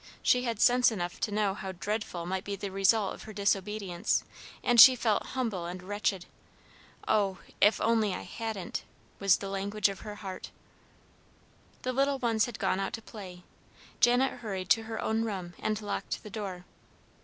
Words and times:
She 0.23 0.45
had 0.45 0.59
sense 0.59 0.91
enough 0.91 1.19
to 1.19 1.31
know 1.31 1.53
how 1.53 1.73
dreadful 1.73 2.25
might 2.25 2.43
be 2.43 2.55
the 2.55 2.71
result 2.71 3.13
of 3.13 3.23
her 3.25 3.33
disobedience, 3.33 4.23
and 4.63 4.81
she 4.81 4.95
felt 4.95 5.27
humble 5.37 5.67
and 5.67 5.83
wretched. 5.83 6.25
"Oh, 7.07 7.37
if 7.61 7.79
only 7.79 8.11
I 8.15 8.23
hadn't!" 8.23 8.81
was 9.19 9.37
the 9.37 9.47
language 9.47 9.89
of 9.89 9.99
her 9.99 10.15
heart. 10.15 10.49
The 11.83 11.93
little 11.93 12.17
ones 12.17 12.45
had 12.45 12.57
gone 12.57 12.79
out 12.79 12.93
to 12.93 13.01
play. 13.03 13.43
Janet 13.99 14.39
hurried 14.39 14.71
to 14.71 14.83
her 14.85 14.99
own 14.99 15.23
room, 15.23 15.53
and 15.59 15.79
locked 15.79 16.23
the 16.23 16.31
door. 16.31 16.65